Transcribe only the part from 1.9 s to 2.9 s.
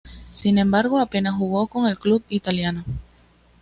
club italiano.